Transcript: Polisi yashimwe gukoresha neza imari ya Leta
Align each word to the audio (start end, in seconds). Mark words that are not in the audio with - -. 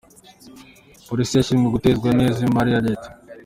Polisi 1.07 1.33
yashimwe 1.35 1.67
gukoresha 1.67 2.09
neza 2.21 2.39
imari 2.47 2.69
ya 2.75 2.83
Leta 2.87 3.09